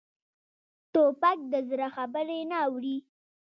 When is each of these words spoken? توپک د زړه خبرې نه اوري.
توپک 0.93 1.39
د 1.51 1.55
زړه 1.69 1.87
خبرې 1.95 2.39
نه 2.51 2.57
اوري. 2.67 2.97